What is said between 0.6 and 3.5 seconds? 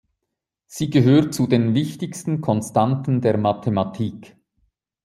Sie gehört zu den wichtigsten Konstanten der